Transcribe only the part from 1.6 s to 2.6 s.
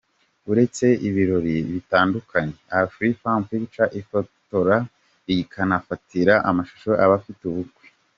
bitandukanye,